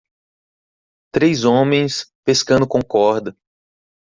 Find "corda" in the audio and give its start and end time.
2.81-3.37